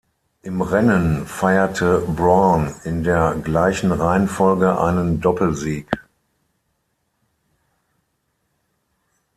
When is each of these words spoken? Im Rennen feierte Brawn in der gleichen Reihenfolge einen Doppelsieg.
Im 0.41 0.63
Rennen 0.63 1.27
feierte 1.27 1.99
Brawn 1.99 2.73
in 2.85 3.03
der 3.03 3.35
gleichen 3.43 3.91
Reihenfolge 3.91 4.79
einen 4.81 5.21
Doppelsieg. 5.21 5.91